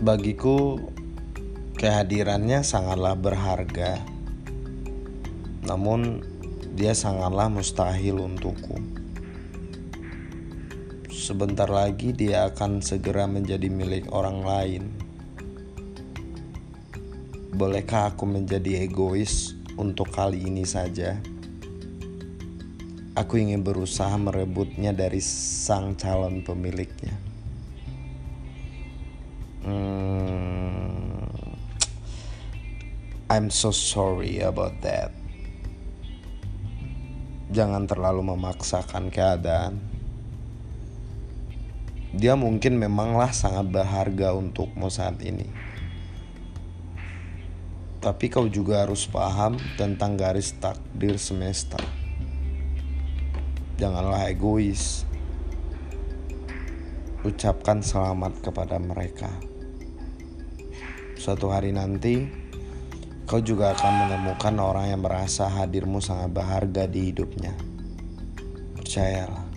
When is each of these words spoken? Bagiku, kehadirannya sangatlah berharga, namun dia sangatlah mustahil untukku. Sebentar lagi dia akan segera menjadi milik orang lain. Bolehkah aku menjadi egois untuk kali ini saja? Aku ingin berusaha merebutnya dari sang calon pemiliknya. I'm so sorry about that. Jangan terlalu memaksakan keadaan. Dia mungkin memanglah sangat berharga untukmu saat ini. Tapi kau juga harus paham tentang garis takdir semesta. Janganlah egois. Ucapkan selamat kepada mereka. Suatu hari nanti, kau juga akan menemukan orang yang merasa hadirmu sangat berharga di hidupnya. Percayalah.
Bagiku, 0.00 0.80
kehadirannya 1.76 2.64
sangatlah 2.64 3.12
berharga, 3.12 4.00
namun 5.60 6.24
dia 6.72 6.96
sangatlah 6.96 7.52
mustahil 7.52 8.16
untukku. 8.16 8.80
Sebentar 11.12 11.68
lagi 11.68 12.16
dia 12.16 12.48
akan 12.48 12.80
segera 12.80 13.28
menjadi 13.28 13.68
milik 13.68 14.08
orang 14.08 14.40
lain. 14.40 14.82
Bolehkah 17.52 18.16
aku 18.16 18.24
menjadi 18.24 18.88
egois 18.88 19.52
untuk 19.76 20.08
kali 20.16 20.48
ini 20.48 20.64
saja? 20.64 21.20
Aku 23.20 23.36
ingin 23.36 23.60
berusaha 23.60 24.16
merebutnya 24.16 24.96
dari 24.96 25.20
sang 25.20 25.92
calon 25.92 26.40
pemiliknya. 26.40 27.29
I'm 33.30 33.46
so 33.46 33.70
sorry 33.70 34.42
about 34.42 34.82
that. 34.82 35.14
Jangan 37.54 37.86
terlalu 37.86 38.26
memaksakan 38.34 39.06
keadaan. 39.06 39.78
Dia 42.10 42.34
mungkin 42.34 42.82
memanglah 42.82 43.30
sangat 43.30 43.70
berharga 43.70 44.34
untukmu 44.34 44.90
saat 44.90 45.22
ini. 45.22 45.46
Tapi 48.02 48.26
kau 48.26 48.50
juga 48.50 48.82
harus 48.82 49.06
paham 49.06 49.54
tentang 49.78 50.18
garis 50.18 50.50
takdir 50.58 51.14
semesta. 51.14 51.78
Janganlah 53.78 54.26
egois. 54.26 55.06
Ucapkan 57.22 57.78
selamat 57.78 58.42
kepada 58.42 58.82
mereka. 58.82 59.30
Suatu 61.14 61.54
hari 61.54 61.70
nanti, 61.70 62.39
kau 63.30 63.38
juga 63.38 63.70
akan 63.78 64.10
menemukan 64.10 64.58
orang 64.58 64.90
yang 64.90 65.06
merasa 65.06 65.46
hadirmu 65.46 66.02
sangat 66.02 66.34
berharga 66.34 66.90
di 66.90 67.14
hidupnya. 67.14 67.54
Percayalah. 68.74 69.49